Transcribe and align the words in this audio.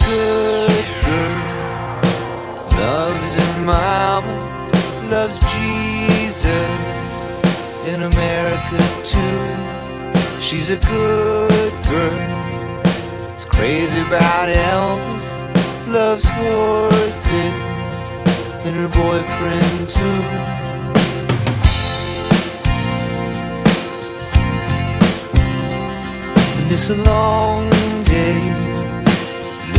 good 0.00 0.86
girl. 1.04 1.40
Loves 2.78 3.36
her 3.36 3.64
mom, 3.64 4.24
loves 5.10 5.38
Jesus. 5.52 6.94
In 7.86 8.02
America 8.02 8.80
too, 9.04 10.40
she's 10.40 10.70
a 10.70 10.76
good 10.76 11.72
girl. 11.90 12.82
It's 13.34 13.44
crazy 13.44 14.00
about 14.00 14.48
Elvis, 14.48 15.28
loves 15.86 16.28
horses, 16.28 17.54
and 18.64 18.74
her 18.74 18.88
boyfriend 18.88 19.88
too. 19.90 20.54
It's 26.74 26.90
a 26.90 26.96
long 27.04 27.70
day 28.04 28.63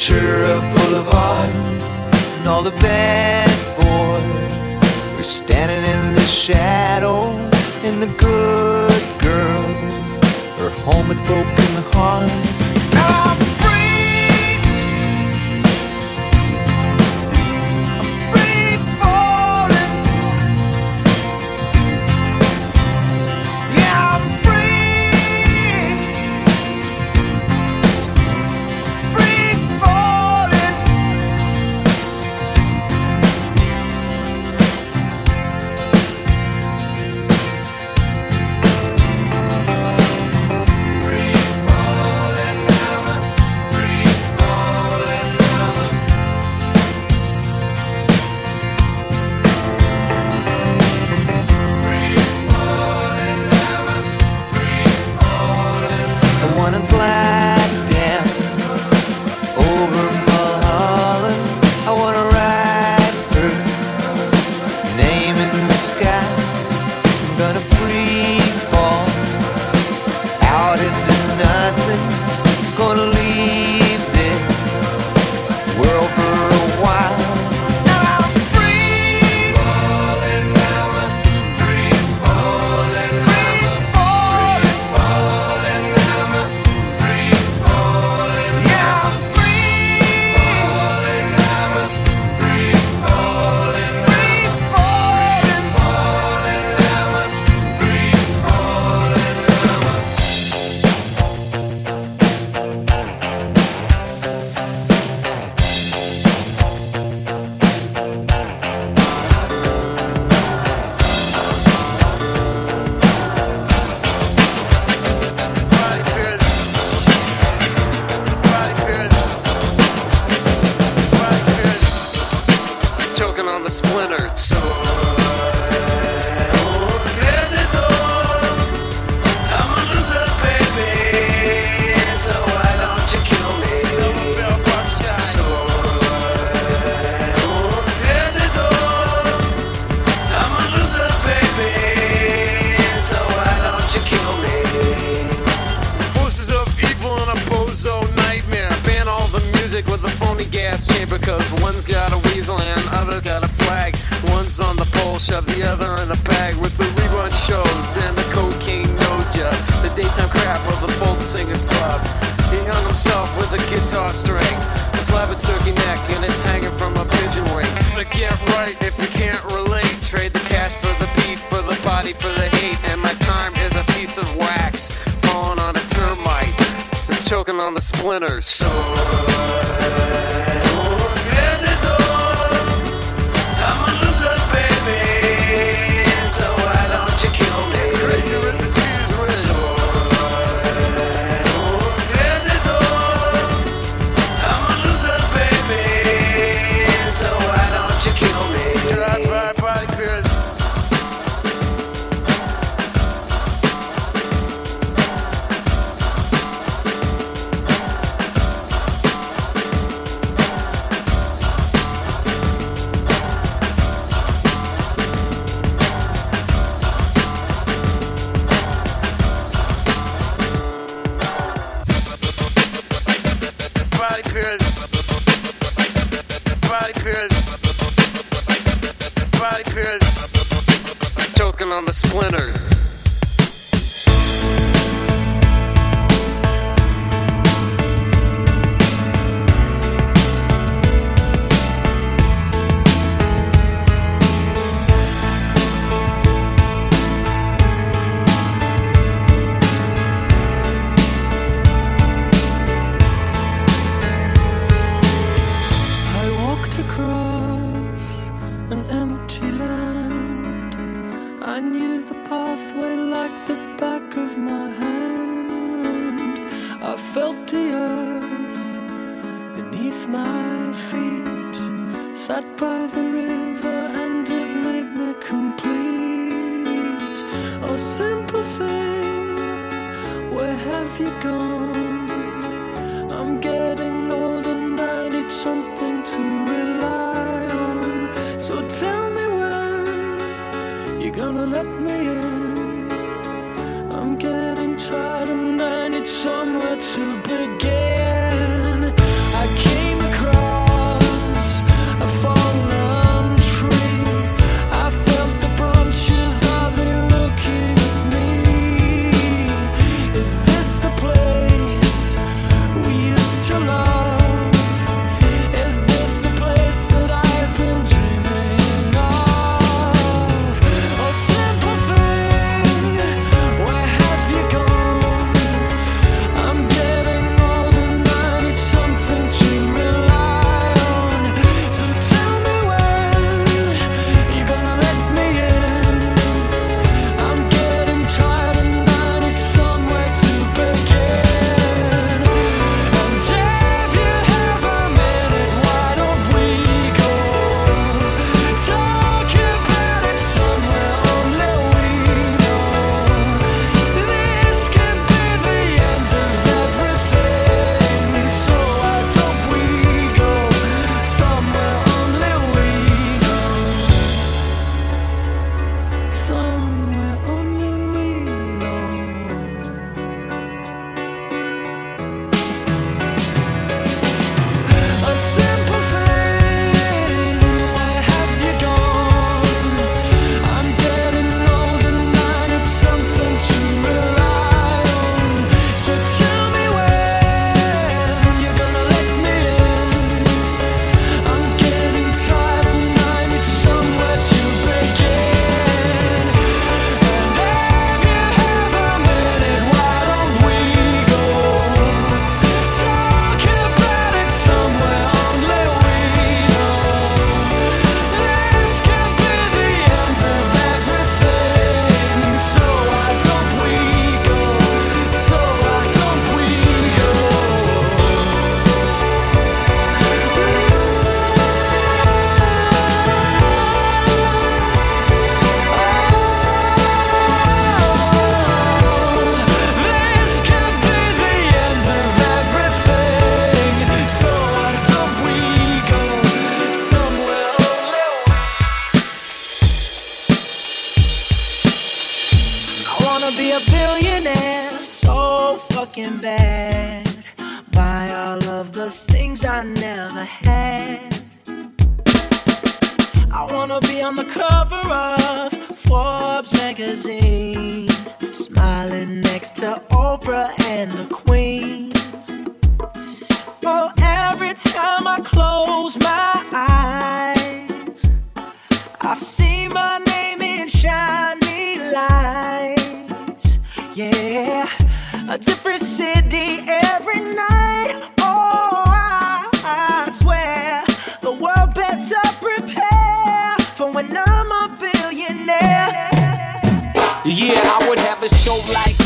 Ventura 0.00 0.58
Boulevard, 0.74 1.50
and 2.38 2.48
all 2.48 2.62
the 2.62 2.70
bad 2.70 3.46
boys 3.76 5.14
were 5.14 5.22
standing 5.22 5.76
in 5.76 6.14
the 6.14 6.22
shadow, 6.22 7.20
and 7.84 8.02
the 8.02 8.06
good 8.16 9.02
girls 9.20 10.62
are 10.62 10.70
home 10.86 11.06
with 11.06 11.22
broken 11.26 11.82
hearts. 11.92 12.49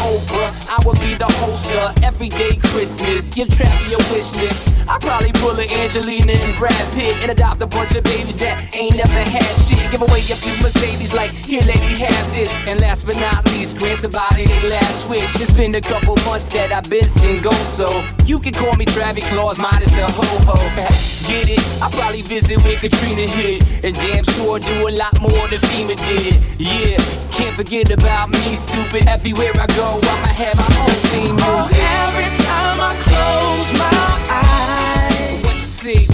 I 0.05 0.83
would 0.85 1.01
be 1.01 1.15
the 1.15 1.31
host 1.41 1.71
of 1.71 2.03
everyday 2.05 2.57
Christmas. 2.57 3.33
Give 3.33 3.49
Travie 3.49 3.97
a 3.97 4.13
wish 4.13 4.37
list. 4.37 4.87
I 4.87 4.99
probably 4.99 5.33
pull 5.33 5.59
an 5.59 5.71
Angelina 5.73 6.33
and 6.33 6.55
Brad 6.57 6.93
Pitt 6.93 7.17
and 7.23 7.31
adopt 7.31 7.63
a 7.63 7.67
bunch 7.67 7.97
of 7.97 8.05
babies 8.05 8.39
that 8.41 8.77
ain't 8.77 8.97
never 8.97 9.11
had 9.11 9.49
shit. 9.65 9.81
Give 9.91 10.03
away 10.03 10.21
a 10.29 10.37
few 10.37 10.53
Mercedes, 10.63 11.15
like 11.15 11.31
here, 11.31 11.63
lady, 11.63 11.97
have 12.05 12.33
this. 12.35 12.53
And 12.69 12.81
last 12.83 13.07
but 13.07 13.17
not 13.17 13.47
least, 13.53 13.79
grant 13.79 13.97
somebody 13.97 14.47
their 14.47 14.69
last 14.69 15.09
wish. 15.09 15.41
It's 15.41 15.53
been 15.53 15.75
a 15.75 15.81
couple 15.81 16.17
months 16.29 16.47
that 16.53 16.71
I've 16.71 16.91
been 16.91 17.05
single, 17.05 17.53
so 17.65 18.05
you 18.27 18.39
can 18.41 18.53
call 18.53 18.75
me 18.75 18.85
Travie 18.85 19.25
Claus, 19.33 19.59
minus 19.59 19.89
the 19.89 20.05
ho 20.05 20.29
ho. 20.45 20.59
Get 21.25 21.49
it? 21.49 21.65
I 21.81 21.89
probably 21.91 22.21
visit 22.21 22.63
with 22.63 22.81
Katrina 22.81 23.25
here, 23.25 23.59
and 23.83 23.95
damn 23.95 24.25
sure 24.25 24.59
do 24.59 24.89
a 24.89 24.93
lot 24.93 25.19
more 25.23 25.49
than 25.49 25.61
FEMA 25.73 25.97
did. 25.97 26.37
Yeah, 26.61 26.99
can't 27.33 27.57
forget 27.57 27.91
about 27.91 28.29
me, 28.29 28.55
stupid. 28.55 29.09
Everywhere 29.09 29.53
I 29.55 29.67
go 29.69 29.94
i 30.03 30.33
have. 30.41 30.59
Oh, 30.59 31.69
every 31.71 32.31
time 32.45 32.79
I 32.81 32.95
close 33.07 33.71
my 33.79 34.03
eyes, 34.31 35.45
what 35.45 35.55
you 35.55 35.59
see? 35.61 36.14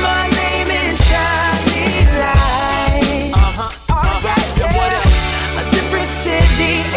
See 0.00 0.06
my 0.06 0.28
name 0.28 0.68
in 0.68 0.96
shining 0.96 2.08
lights. 2.18 3.34
Uh-huh, 3.34 3.70
huh. 3.88 3.94
Alright, 3.94 4.58
yeah. 4.58 5.60
A 5.60 5.70
different 5.74 6.08
city 6.08 6.89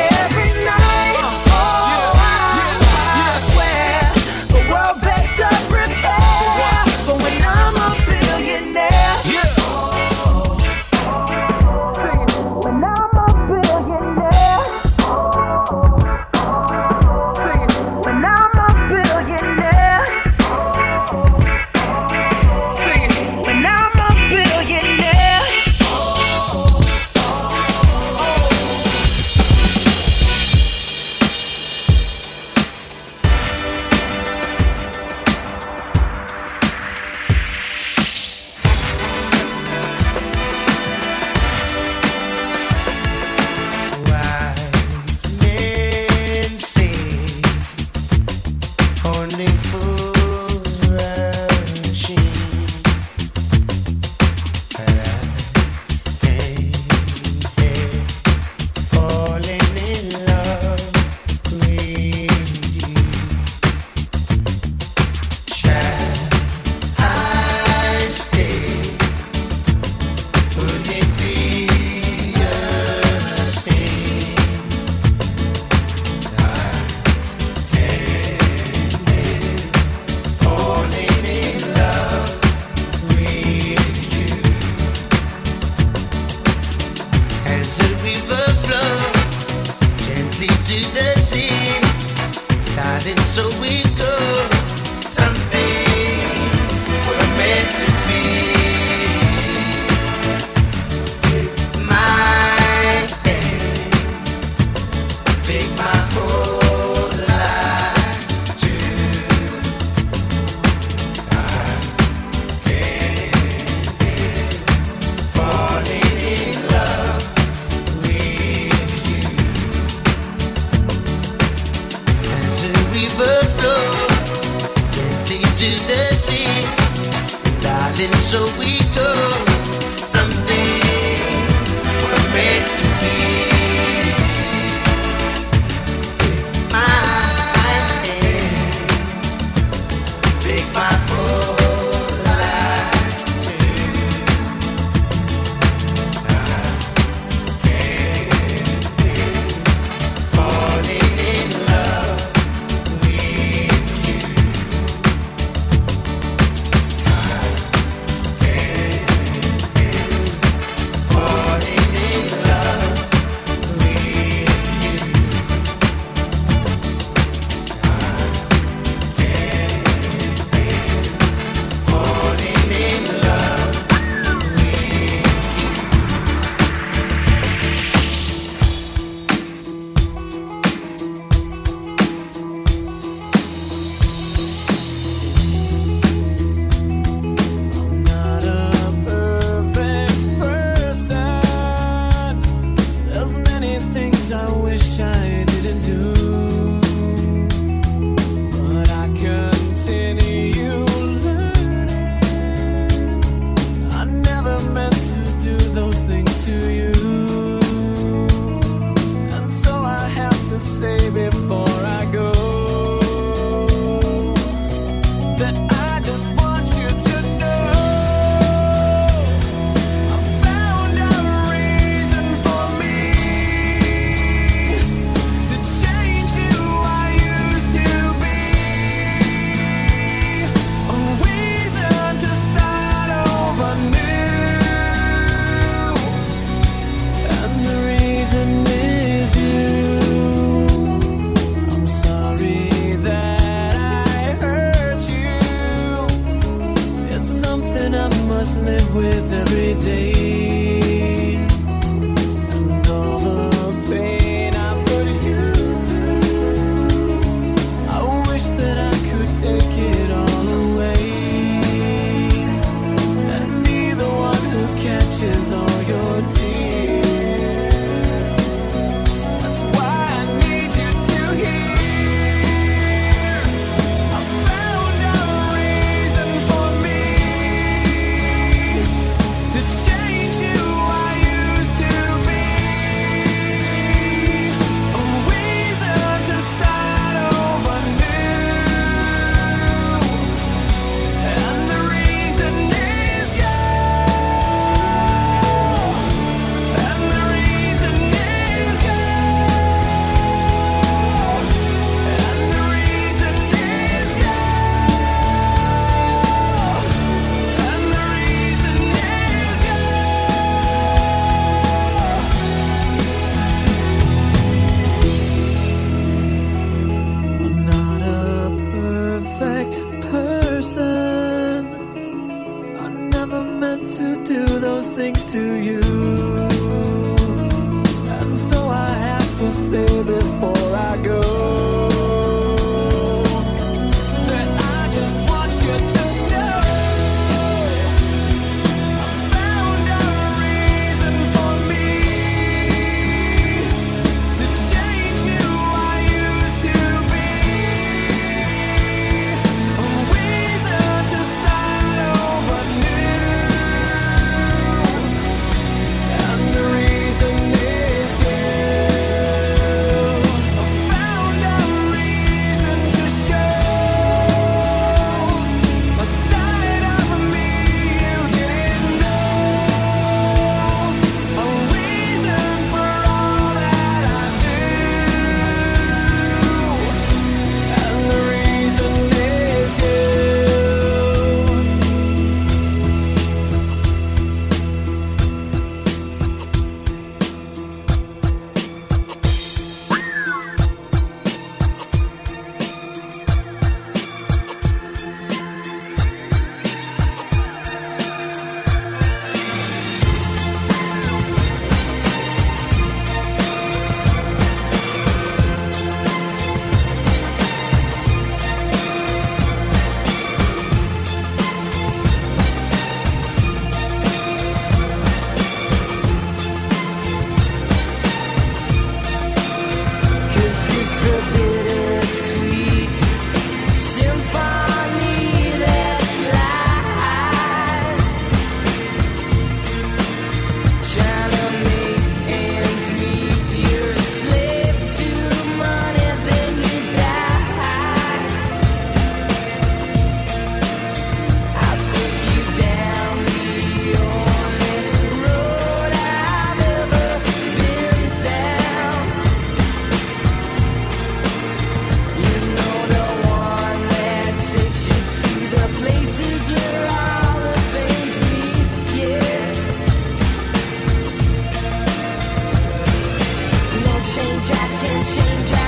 change, 465.04 465.63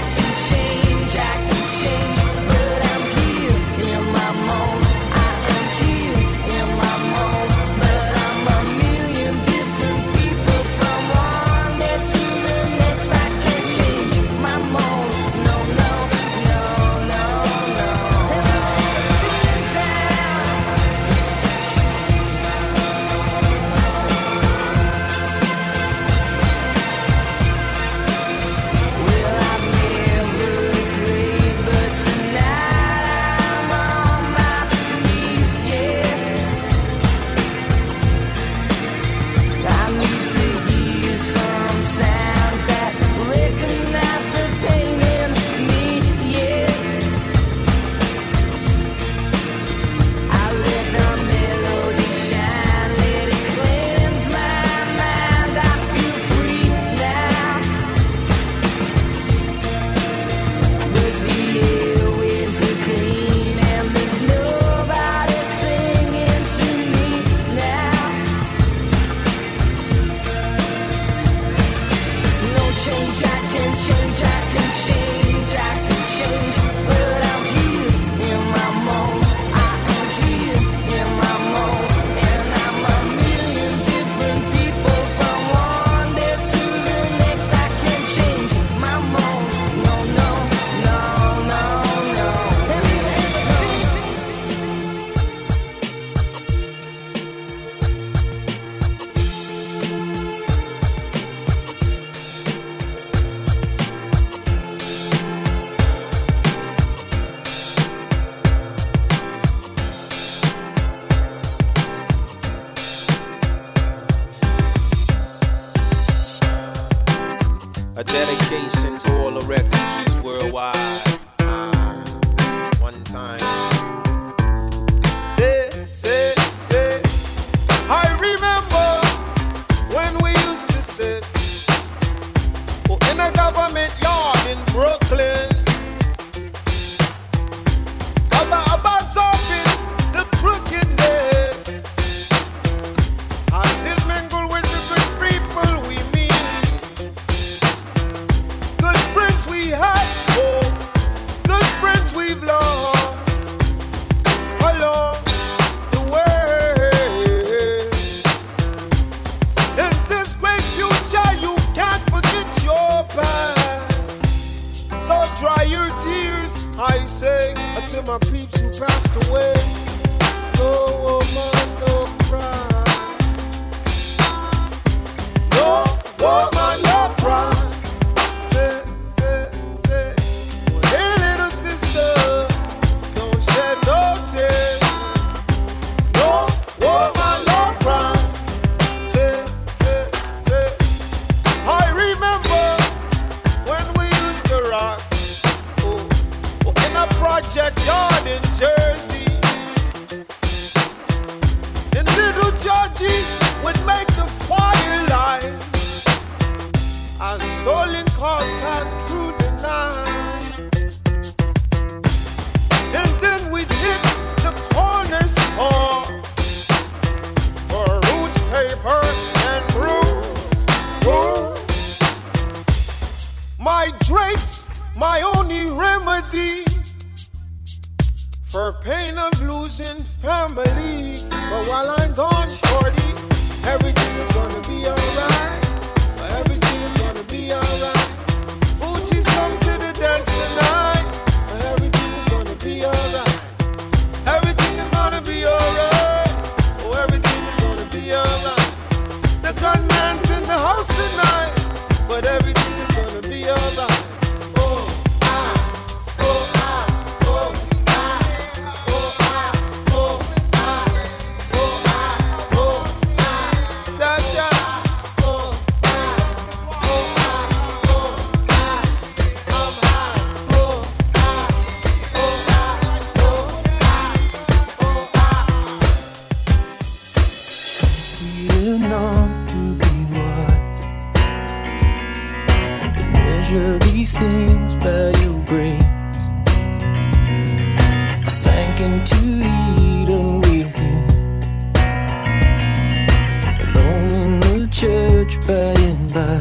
church 295.26 295.48
by 295.48 295.74
and 295.82 296.14
by. 296.14 296.40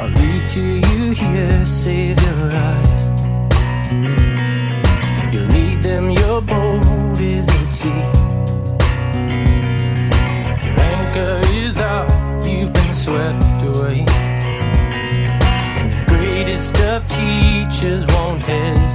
I'll 0.00 0.10
read 0.10 0.50
to 0.50 0.60
you 0.60 1.10
here, 1.10 1.66
save 1.66 2.20
your 2.22 2.50
eyes. 2.52 3.06
You'll 5.32 5.46
need 5.48 5.82
them, 5.82 6.10
your 6.10 6.40
boat 6.42 7.20
is 7.20 7.48
at 7.48 7.72
sea. 7.72 7.88
Your 10.64 10.80
anchor 10.80 11.40
is 11.54 11.78
out, 11.78 12.44
you've 12.44 12.72
been 12.72 12.94
swept 12.94 13.62
away. 13.64 14.04
And 15.78 15.92
the 15.92 16.04
greatest 16.06 16.78
of 16.80 17.06
teachers 17.08 18.06
won't 18.06 18.42
hesitate. 18.42 18.91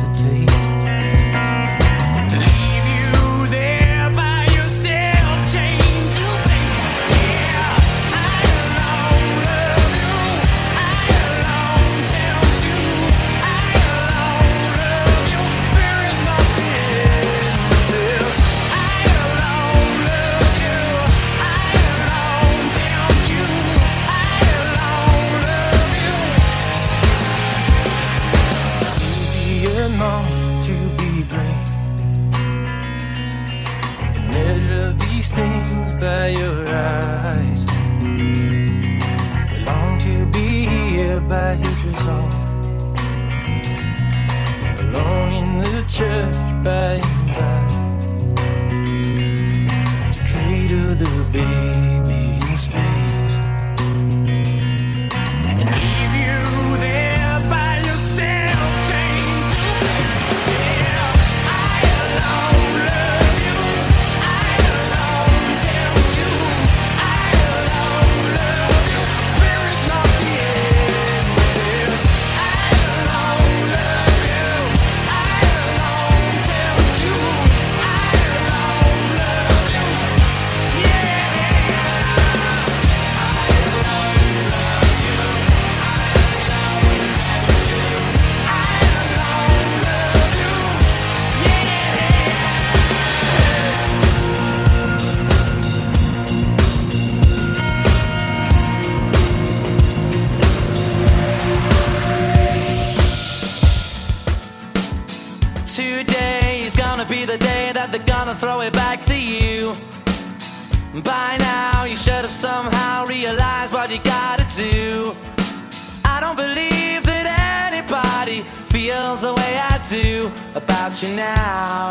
You 121.04 121.10
now. 121.10 121.87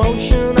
About 0.00 0.57